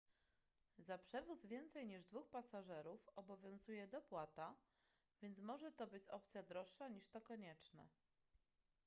za 0.77 0.97
przewóz 0.97 1.45
więcej 1.45 1.87
niż 1.87 2.03
2 2.05 2.21
pasażerów 2.21 3.09
obowiązuje 3.15 3.87
dopłata 3.87 4.55
więc 5.21 5.41
może 5.41 5.71
to 5.71 5.87
być 5.87 6.07
opcja 6.07 6.43
droższa 6.43 6.87
niż 6.89 7.09
to 7.09 7.21
konieczne 7.21 7.87